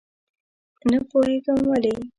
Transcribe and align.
نه 0.89 0.97
پوهېږم 1.09 1.59
ولې. 1.69 1.93